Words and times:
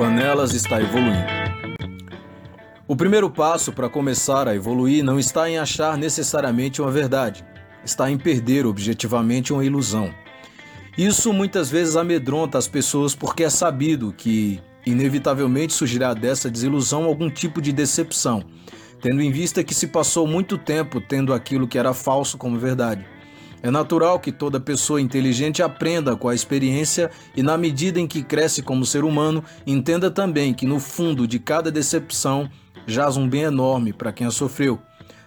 Panelas 0.00 0.54
está 0.54 0.80
evoluindo. 0.80 1.26
O 2.88 2.96
primeiro 2.96 3.28
passo 3.28 3.70
para 3.70 3.86
começar 3.86 4.48
a 4.48 4.54
evoluir 4.54 5.04
não 5.04 5.18
está 5.18 5.50
em 5.50 5.58
achar 5.58 5.98
necessariamente 5.98 6.80
uma 6.80 6.90
verdade, 6.90 7.44
está 7.84 8.10
em 8.10 8.16
perder 8.16 8.64
objetivamente 8.64 9.52
uma 9.52 9.62
ilusão. 9.62 10.10
Isso 10.96 11.34
muitas 11.34 11.70
vezes 11.70 11.96
amedronta 11.96 12.56
as 12.56 12.66
pessoas 12.66 13.14
porque 13.14 13.44
é 13.44 13.50
sabido 13.50 14.10
que, 14.16 14.58
inevitavelmente, 14.86 15.74
surgirá 15.74 16.14
dessa 16.14 16.50
desilusão 16.50 17.04
algum 17.04 17.28
tipo 17.28 17.60
de 17.60 17.70
decepção, 17.70 18.42
tendo 19.02 19.20
em 19.20 19.30
vista 19.30 19.62
que 19.62 19.74
se 19.74 19.88
passou 19.88 20.26
muito 20.26 20.56
tempo 20.56 20.98
tendo 20.98 21.34
aquilo 21.34 21.68
que 21.68 21.78
era 21.78 21.92
falso 21.92 22.38
como 22.38 22.58
verdade. 22.58 23.04
É 23.62 23.70
natural 23.70 24.18
que 24.18 24.32
toda 24.32 24.58
pessoa 24.58 25.00
inteligente 25.00 25.62
aprenda 25.62 26.16
com 26.16 26.28
a 26.28 26.34
experiência 26.34 27.10
e, 27.36 27.42
na 27.42 27.58
medida 27.58 28.00
em 28.00 28.06
que 28.06 28.22
cresce 28.22 28.62
como 28.62 28.86
ser 28.86 29.04
humano, 29.04 29.44
entenda 29.66 30.10
também 30.10 30.54
que 30.54 30.64
no 30.64 30.80
fundo 30.80 31.26
de 31.26 31.38
cada 31.38 31.70
decepção 31.70 32.50
jaz 32.86 33.16
um 33.16 33.28
bem 33.28 33.42
enorme 33.42 33.92
para 33.92 34.12
quem 34.12 34.26
a 34.26 34.30
sofreu. 34.30 34.78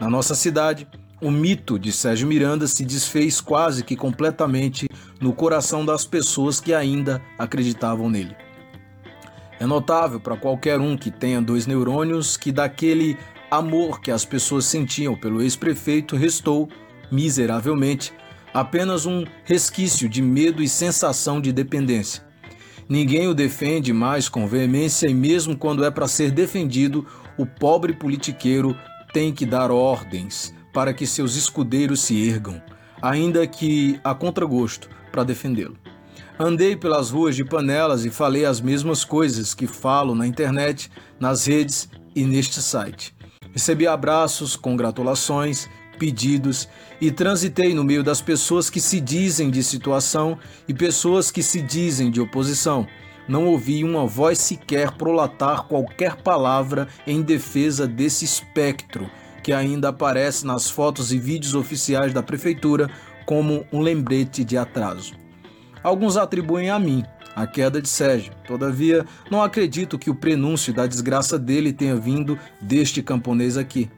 Na 0.00 0.10
nossa 0.10 0.34
cidade, 0.34 0.88
o 1.20 1.30
mito 1.30 1.78
de 1.78 1.92
Sérgio 1.92 2.28
Miranda 2.28 2.66
se 2.66 2.84
desfez 2.84 3.40
quase 3.40 3.82
que 3.82 3.96
completamente 3.96 4.88
no 5.20 5.32
coração 5.32 5.84
das 5.84 6.04
pessoas 6.04 6.60
que 6.60 6.74
ainda 6.74 7.22
acreditavam 7.38 8.10
nele. 8.10 8.36
É 9.58 9.64
notável 9.64 10.20
para 10.20 10.36
qualquer 10.36 10.78
um 10.78 10.96
que 10.96 11.10
tenha 11.10 11.40
dois 11.40 11.66
neurônios 11.66 12.36
que 12.36 12.52
daquele 12.52 13.16
amor 13.50 14.00
que 14.00 14.10
as 14.10 14.24
pessoas 14.24 14.66
sentiam 14.66 15.16
pelo 15.16 15.40
ex-prefeito 15.40 16.16
restou, 16.16 16.68
miseravelmente, 17.10 18.12
apenas 18.52 19.06
um 19.06 19.24
resquício 19.44 20.08
de 20.08 20.22
medo 20.22 20.62
e 20.62 20.68
sensação 20.68 21.40
de 21.40 21.52
dependência. 21.52 22.24
Ninguém 22.88 23.26
o 23.26 23.34
defende 23.34 23.92
mais 23.92 24.28
com 24.28 24.46
veemência 24.46 25.08
e 25.08 25.14
mesmo 25.14 25.56
quando 25.56 25.84
é 25.84 25.90
para 25.90 26.06
ser 26.06 26.30
defendido, 26.30 27.06
o 27.36 27.44
pobre 27.44 27.92
politiqueiro 27.92 28.76
tem 29.12 29.32
que 29.32 29.44
dar 29.44 29.70
ordens 29.70 30.54
para 30.72 30.94
que 30.94 31.06
seus 31.06 31.36
escudeiros 31.36 32.00
se 32.00 32.28
ergam, 32.28 32.62
ainda 33.02 33.46
que 33.46 33.98
a 34.04 34.14
contragosto, 34.14 34.88
para 35.10 35.24
defendê-lo. 35.24 35.76
Andei 36.38 36.76
pelas 36.76 37.10
ruas 37.10 37.34
de 37.34 37.44
Panelas 37.44 38.04
e 38.04 38.10
falei 38.10 38.44
as 38.44 38.60
mesmas 38.60 39.04
coisas 39.04 39.54
que 39.54 39.66
falo 39.66 40.14
na 40.14 40.26
internet, 40.26 40.90
nas 41.18 41.46
redes 41.46 41.88
e 42.14 42.24
neste 42.24 42.60
site. 42.60 43.14
Recebi 43.52 43.86
abraços, 43.86 44.54
congratulações, 44.54 45.66
pedidos 45.96 46.68
e 47.00 47.10
transitei 47.10 47.74
no 47.74 47.84
meio 47.84 48.02
das 48.02 48.20
pessoas 48.20 48.70
que 48.70 48.80
se 48.80 49.00
dizem 49.00 49.50
de 49.50 49.62
situação 49.62 50.38
e 50.68 50.74
pessoas 50.74 51.30
que 51.30 51.42
se 51.42 51.60
dizem 51.60 52.10
de 52.10 52.20
oposição. 52.20 52.86
Não 53.28 53.46
ouvi 53.46 53.82
uma 53.82 54.06
voz 54.06 54.38
sequer 54.38 54.92
prolatar 54.92 55.64
qualquer 55.64 56.16
palavra 56.16 56.86
em 57.06 57.22
defesa 57.22 57.86
desse 57.86 58.24
espectro 58.24 59.10
que 59.42 59.52
ainda 59.52 59.90
aparece 59.90 60.46
nas 60.46 60.70
fotos 60.70 61.12
e 61.12 61.18
vídeos 61.18 61.54
oficiais 61.54 62.12
da 62.12 62.22
prefeitura 62.22 62.90
como 63.24 63.64
um 63.72 63.80
lembrete 63.80 64.44
de 64.44 64.56
atraso. 64.56 65.14
Alguns 65.82 66.16
atribuem 66.16 66.70
a 66.70 66.78
mim 66.78 67.04
a 67.36 67.46
queda 67.46 67.82
de 67.82 67.88
Sérgio. 67.88 68.32
Todavia, 68.46 69.04
não 69.30 69.42
acredito 69.42 69.98
que 69.98 70.08
o 70.08 70.14
prenúncio 70.14 70.72
da 70.72 70.86
desgraça 70.86 71.38
dele 71.38 71.70
tenha 71.70 71.94
vindo 71.94 72.38
deste 72.62 73.02
camponês 73.02 73.58
aqui, 73.58 73.90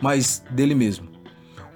mas 0.00 0.42
dele 0.50 0.74
mesmo. 0.74 1.15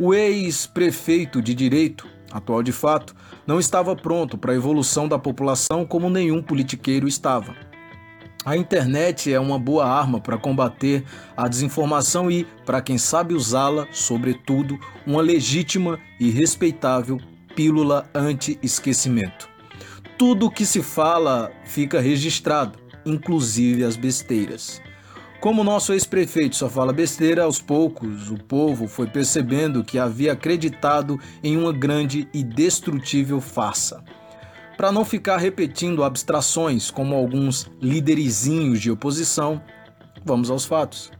O 0.02 0.14
ex-prefeito 0.14 1.42
de 1.42 1.54
direito, 1.54 2.08
atual 2.32 2.62
de 2.62 2.72
fato, 2.72 3.14
não 3.46 3.60
estava 3.60 3.94
pronto 3.94 4.38
para 4.38 4.52
a 4.52 4.56
evolução 4.56 5.06
da 5.06 5.18
população 5.18 5.84
como 5.84 6.08
nenhum 6.08 6.42
politiqueiro 6.42 7.06
estava. 7.06 7.54
A 8.42 8.56
internet 8.56 9.30
é 9.30 9.38
uma 9.38 9.58
boa 9.58 9.84
arma 9.84 10.18
para 10.18 10.38
combater 10.38 11.04
a 11.36 11.46
desinformação 11.46 12.30
e, 12.30 12.46
para 12.64 12.80
quem 12.80 12.96
sabe 12.96 13.34
usá-la, 13.34 13.86
sobretudo, 13.92 14.80
uma 15.06 15.20
legítima 15.20 16.00
e 16.18 16.30
respeitável 16.30 17.18
pílula 17.54 18.08
anti-esquecimento. 18.14 19.50
Tudo 20.16 20.46
o 20.46 20.50
que 20.50 20.64
se 20.64 20.82
fala 20.82 21.52
fica 21.66 22.00
registrado, 22.00 22.78
inclusive 23.04 23.84
as 23.84 23.96
besteiras. 23.96 24.80
Como 25.40 25.64
nosso 25.64 25.94
ex-prefeito 25.94 26.54
só 26.54 26.68
fala 26.68 26.92
besteira, 26.92 27.44
aos 27.44 27.62
poucos 27.62 28.30
o 28.30 28.36
povo 28.36 28.86
foi 28.86 29.06
percebendo 29.06 29.82
que 29.82 29.98
havia 29.98 30.34
acreditado 30.34 31.18
em 31.42 31.56
uma 31.56 31.72
grande 31.72 32.28
e 32.34 32.44
destrutível 32.44 33.40
farsa 33.40 34.04
para 34.80 34.90
não 34.90 35.04
ficar 35.04 35.36
repetindo 35.36 36.02
abstrações 36.02 36.90
como 36.90 37.14
alguns 37.14 37.70
liderizinhos 37.82 38.80
de 38.80 38.90
oposição, 38.90 39.60
vamos 40.24 40.50
aos 40.50 40.64
fatos. 40.64 41.10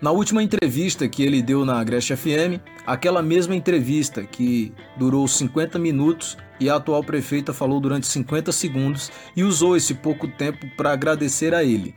Na 0.00 0.10
última 0.10 0.42
entrevista 0.42 1.06
que 1.06 1.22
ele 1.22 1.42
deu 1.42 1.62
na 1.62 1.78
Agreste 1.78 2.16
FM, 2.16 2.58
aquela 2.86 3.20
mesma 3.20 3.54
entrevista 3.54 4.24
que 4.24 4.72
durou 4.96 5.28
50 5.28 5.78
minutos 5.78 6.38
e 6.58 6.70
a 6.70 6.76
atual 6.76 7.04
prefeita 7.04 7.52
falou 7.52 7.78
durante 7.80 8.06
50 8.06 8.50
segundos 8.50 9.12
e 9.36 9.44
usou 9.44 9.76
esse 9.76 9.92
pouco 9.92 10.26
tempo 10.26 10.66
para 10.74 10.92
agradecer 10.92 11.54
a 11.54 11.62
ele. 11.62 11.94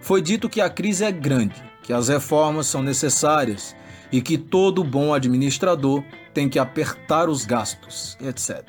Foi 0.00 0.20
dito 0.20 0.48
que 0.48 0.60
a 0.60 0.68
crise 0.68 1.04
é 1.04 1.12
grande, 1.12 1.54
que 1.84 1.92
as 1.92 2.08
reformas 2.08 2.66
são 2.66 2.82
necessárias 2.82 3.76
e 4.10 4.20
que 4.20 4.36
todo 4.36 4.82
bom 4.82 5.14
administrador 5.14 6.02
tem 6.34 6.48
que 6.48 6.58
apertar 6.58 7.28
os 7.28 7.44
gastos, 7.44 8.18
etc. 8.20 8.64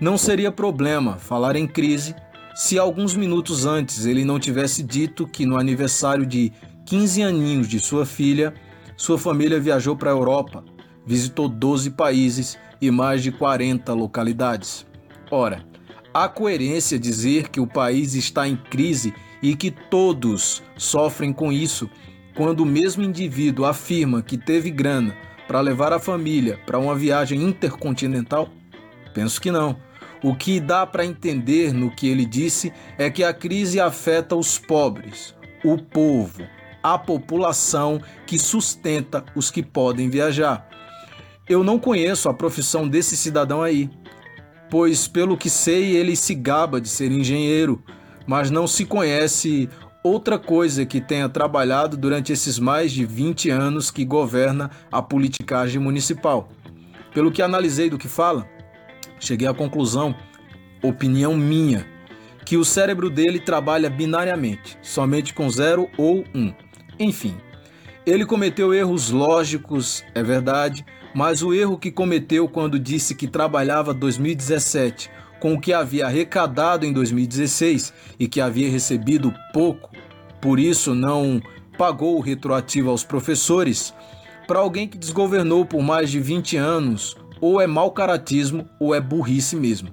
Não 0.00 0.16
seria 0.16 0.50
problema 0.50 1.18
falar 1.18 1.56
em 1.56 1.66
crise 1.66 2.14
se 2.54 2.78
alguns 2.78 3.14
minutos 3.14 3.66
antes 3.66 4.06
ele 4.06 4.24
não 4.24 4.38
tivesse 4.38 4.82
dito 4.82 5.26
que 5.26 5.44
no 5.44 5.58
aniversário 5.58 6.24
de 6.24 6.52
15 6.92 7.22
aninhos 7.22 7.68
de 7.68 7.80
sua 7.80 8.04
filha, 8.04 8.52
sua 8.98 9.16
família 9.16 9.58
viajou 9.58 9.96
para 9.96 10.10
a 10.10 10.12
Europa, 10.12 10.62
visitou 11.06 11.48
12 11.48 11.92
países 11.92 12.58
e 12.82 12.90
mais 12.90 13.22
de 13.22 13.32
40 13.32 13.94
localidades. 13.94 14.84
Ora, 15.30 15.64
há 16.12 16.28
coerência 16.28 16.98
dizer 16.98 17.48
que 17.48 17.58
o 17.58 17.66
país 17.66 18.12
está 18.12 18.46
em 18.46 18.56
crise 18.56 19.14
e 19.42 19.56
que 19.56 19.70
todos 19.70 20.62
sofrem 20.76 21.32
com 21.32 21.50
isso 21.50 21.88
quando 22.36 22.60
o 22.60 22.66
mesmo 22.66 23.02
indivíduo 23.02 23.64
afirma 23.64 24.20
que 24.20 24.36
teve 24.36 24.70
grana 24.70 25.16
para 25.48 25.62
levar 25.62 25.94
a 25.94 25.98
família 25.98 26.60
para 26.66 26.78
uma 26.78 26.94
viagem 26.94 27.42
intercontinental? 27.42 28.50
Penso 29.14 29.40
que 29.40 29.50
não. 29.50 29.78
O 30.22 30.34
que 30.34 30.60
dá 30.60 30.86
para 30.86 31.06
entender 31.06 31.72
no 31.72 31.90
que 31.90 32.06
ele 32.06 32.26
disse 32.26 32.70
é 32.98 33.08
que 33.08 33.24
a 33.24 33.32
crise 33.32 33.80
afeta 33.80 34.36
os 34.36 34.58
pobres, 34.58 35.34
o 35.64 35.78
povo, 35.78 36.42
a 36.82 36.98
população 36.98 38.00
que 38.26 38.38
sustenta 38.38 39.24
os 39.34 39.50
que 39.50 39.62
podem 39.62 40.10
viajar. 40.10 40.68
Eu 41.48 41.62
não 41.62 41.78
conheço 41.78 42.28
a 42.28 42.34
profissão 42.34 42.88
desse 42.88 43.16
cidadão 43.16 43.62
aí, 43.62 43.90
pois, 44.70 45.06
pelo 45.06 45.36
que 45.36 45.50
sei, 45.50 45.96
ele 45.96 46.16
se 46.16 46.34
gaba 46.34 46.80
de 46.80 46.88
ser 46.88 47.12
engenheiro, 47.12 47.82
mas 48.26 48.50
não 48.50 48.66
se 48.66 48.84
conhece 48.84 49.68
outra 50.02 50.38
coisa 50.38 50.84
que 50.84 51.00
tenha 51.00 51.28
trabalhado 51.28 51.96
durante 51.96 52.32
esses 52.32 52.58
mais 52.58 52.90
de 52.92 53.04
20 53.04 53.50
anos 53.50 53.90
que 53.90 54.04
governa 54.04 54.70
a 54.90 55.00
politicagem 55.00 55.80
municipal. 55.80 56.48
Pelo 57.14 57.30
que 57.30 57.42
analisei 57.42 57.90
do 57.90 57.98
que 57.98 58.08
fala, 58.08 58.48
cheguei 59.20 59.46
à 59.46 59.54
conclusão, 59.54 60.14
opinião 60.82 61.36
minha, 61.36 61.86
que 62.44 62.56
o 62.56 62.64
cérebro 62.64 63.08
dele 63.08 63.38
trabalha 63.38 63.88
binariamente, 63.88 64.78
somente 64.82 65.32
com 65.32 65.48
zero 65.48 65.88
ou 65.96 66.24
um. 66.34 66.52
Enfim, 67.02 67.34
ele 68.06 68.24
cometeu 68.24 68.72
erros 68.72 69.10
lógicos, 69.10 70.04
é 70.14 70.22
verdade, 70.22 70.86
mas 71.12 71.42
o 71.42 71.52
erro 71.52 71.76
que 71.76 71.90
cometeu 71.90 72.48
quando 72.48 72.78
disse 72.78 73.12
que 73.16 73.26
trabalhava 73.26 73.92
2017 73.92 75.10
com 75.40 75.54
o 75.54 75.60
que 75.60 75.72
havia 75.72 76.06
arrecadado 76.06 76.86
em 76.86 76.92
2016 76.92 77.92
e 78.20 78.28
que 78.28 78.40
havia 78.40 78.70
recebido 78.70 79.34
pouco, 79.52 79.90
por 80.40 80.60
isso 80.60 80.94
não 80.94 81.42
pagou 81.76 82.18
o 82.18 82.20
retroativo 82.20 82.90
aos 82.90 83.02
professores, 83.02 83.92
para 84.46 84.60
alguém 84.60 84.86
que 84.86 84.96
desgovernou 84.96 85.66
por 85.66 85.82
mais 85.82 86.08
de 86.08 86.20
20 86.20 86.56
anos, 86.56 87.16
ou 87.40 87.60
é 87.60 87.66
mau 87.66 87.90
caratismo 87.90 88.68
ou 88.78 88.94
é 88.94 89.00
burrice 89.00 89.56
mesmo. 89.56 89.88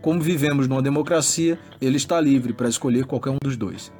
Como 0.00 0.20
vivemos 0.20 0.68
numa 0.68 0.80
democracia, 0.80 1.58
ele 1.80 1.96
está 1.96 2.20
livre 2.20 2.52
para 2.52 2.68
escolher 2.68 3.04
qualquer 3.04 3.30
um 3.30 3.38
dos 3.42 3.56
dois. 3.56 3.90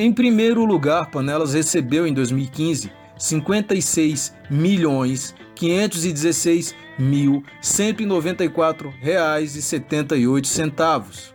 Em 0.00 0.12
primeiro 0.12 0.64
lugar, 0.64 1.10
Panelas 1.10 1.54
recebeu 1.54 2.06
em 2.06 2.14
2015 2.14 2.88
56 3.18 4.32
milhões 4.48 5.34
516 5.56 6.72
mil 6.96 7.42
cento 7.60 8.00
e 8.00 8.06
noventa 8.06 8.44
e 8.44 8.48
quatro 8.48 8.94
reais 9.00 9.56
e 9.56 9.60
setenta 9.60 10.16
e 10.16 10.24
oito 10.24 10.46
centavos. 10.46 11.34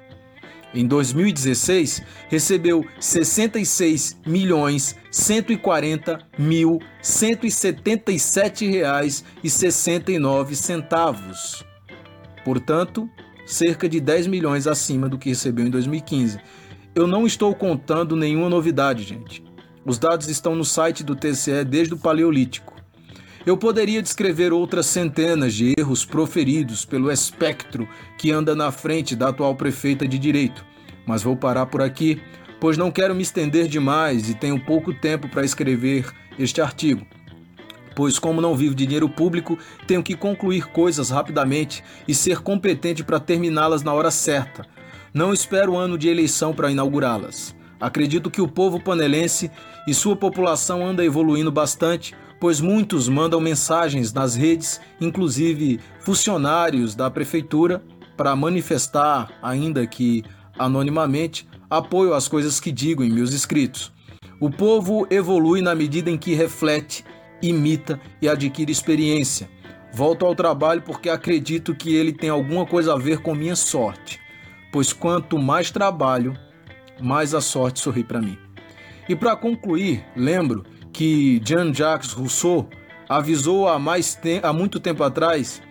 Em 0.74 0.88
2016, 0.88 2.04
recebeu 2.30 2.86
66 3.02 4.22
milhões 4.26 4.96
140 5.12 6.20
mil 6.40 6.80
177 7.02 8.66
reais 8.66 9.26
e 9.44 9.50
69 9.50 10.56
centavos. 10.56 11.66
Portanto, 12.46 13.10
cerca 13.46 13.90
de 13.90 14.00
10 14.00 14.28
milhões 14.28 14.68
acima 14.68 15.10
do 15.10 15.18
que 15.18 15.30
recebeu 15.30 15.66
em 15.66 15.70
2015. 15.70 16.40
Eu 16.96 17.08
não 17.08 17.26
estou 17.26 17.56
contando 17.56 18.16
nenhuma 18.16 18.48
novidade, 18.48 19.02
gente. 19.02 19.44
Os 19.84 19.98
dados 19.98 20.30
estão 20.30 20.56
no 20.56 20.64
site 20.64 21.04
do 21.04 21.16
TCE 21.16 21.66
desde 21.66 21.96
o 21.96 21.98
Paleolítico. 21.98 22.72
Eu 23.44 23.58
poderia 23.58 24.00
descrever 24.00 24.54
outras 24.54 24.86
centenas 24.86 25.56
de 25.56 25.74
erros 25.76 26.06
proferidos 26.06 26.86
pelo 26.86 27.12
espectro 27.12 27.90
que 28.16 28.32
anda 28.32 28.56
na 28.56 28.72
frente 28.72 29.16
da 29.16 29.30
atual 29.30 29.56
prefeita 29.56 30.08
de 30.08 30.20
direito, 30.20 30.64
mas 31.08 31.24
vou 31.24 31.36
parar 31.36 31.66
por 31.66 31.82
aqui, 31.82 32.22
pois 32.60 32.78
não 32.78 32.92
quero 32.92 33.16
me 33.16 33.24
estender 33.24 33.68
demais 33.68 34.30
e 34.30 34.36
tenho 34.36 34.64
pouco 34.64 34.94
tempo 34.94 35.28
para 35.28 35.44
escrever 35.44 36.06
este 36.38 36.62
artigo. 36.62 37.04
Pois, 37.96 38.20
como 38.20 38.40
não 38.40 38.56
vivo 38.56 38.76
de 38.76 38.86
dinheiro 38.86 39.10
público, 39.10 39.58
tenho 39.88 40.04
que 40.04 40.16
concluir 40.16 40.68
coisas 40.68 41.10
rapidamente 41.10 41.84
e 42.08 42.14
ser 42.14 42.40
competente 42.42 43.04
para 43.04 43.20
terminá-las 43.20 43.82
na 43.82 43.94
hora 43.94 44.12
certa. 44.12 44.66
Não 45.14 45.32
espero 45.32 45.74
o 45.74 45.78
ano 45.78 45.96
de 45.96 46.10
eleição 46.10 46.54
para 46.54 46.72
inaugurá-las. 46.72 47.56
Acredito 47.80 48.32
que 48.32 48.42
o 48.42 48.48
povo 48.48 48.80
panelense 48.80 49.52
e 49.88 49.94
sua 49.94 50.16
população 50.16 50.84
anda 50.84 51.06
evoluindo 51.06 51.52
bastante, 51.52 52.16
pois 52.40 52.60
muitos 52.60 53.08
mandam 53.08 53.40
mensagens 53.40 54.12
nas 54.12 54.36
redes, 54.36 54.82
inclusive 55.00 55.80
funcionários 56.00 56.96
da 56.96 57.12
prefeitura, 57.12 57.84
para 58.18 58.36
manifestar, 58.36 59.30
ainda 59.40 59.86
que 59.86 60.24
anonimamente, 60.58 61.48
apoio 61.70 62.16
às 62.16 62.28
coisas 62.28 62.60
que 62.60 62.72
digo 62.72 63.04
em 63.04 63.12
meus 63.12 63.34
escritos. 63.34 63.92
O 64.40 64.50
povo 64.50 65.06
evolui 65.12 65.62
na 65.62 65.76
medida 65.76 66.10
em 66.10 66.18
que 66.18 66.34
reflete, 66.34 67.06
imita 67.40 68.02
e 68.20 68.28
adquire 68.28 68.72
experiência. 68.72 69.48
Volto 69.94 70.26
ao 70.26 70.34
trabalho 70.34 70.82
porque 70.82 71.08
acredito 71.08 71.76
que 71.76 71.94
ele 71.94 72.12
tem 72.12 72.32
alguma 72.32 72.66
coisa 72.66 72.94
a 72.94 72.98
ver 72.98 73.20
com 73.20 73.36
minha 73.36 73.56
sorte, 73.56 74.20
pois 74.74 74.92
quanto 74.92 75.38
mais 75.38 75.70
trabalho, 75.70 76.36
mais 77.00 77.36
a 77.36 77.42
sorte 77.42 77.80
sorri 77.80 78.04
para 78.04 78.20
mim. 78.20 78.36
E 79.08 79.16
para 79.16 79.36
concluir, 79.36 80.04
lembro 80.16 80.66
que 80.92 81.40
Jean-Jacques 81.46 82.12
Rousseau 82.12 82.68
avisou 83.08 83.70
há, 83.70 83.78
mais 83.78 84.20
há 84.42 84.52
muito 84.52 84.80
tempo 84.80 85.04
atrás 85.04 85.62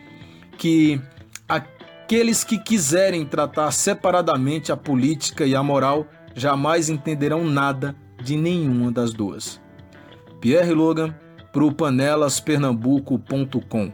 que 0.57 1.01
aqueles 1.49 2.45
que 2.45 2.59
quiserem 2.59 3.27
tratar 3.27 3.73
separadamente 3.73 4.71
a 4.71 4.77
política 4.77 5.45
e 5.45 5.57
a 5.57 5.63
moral 5.65 6.07
jamais 6.33 6.89
entenderão 6.89 7.45
nada 7.45 7.97
de 8.23 8.37
nenhuma 8.37 8.93
das 8.93 9.13
duas. 9.13 9.61
Pierre 10.41 10.73
Logan 10.73 11.13
para 11.53 11.65
o 11.65 11.73
panelaspernambuco.com 11.73 13.93